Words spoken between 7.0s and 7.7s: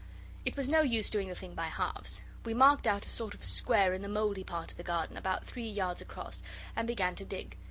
to dig.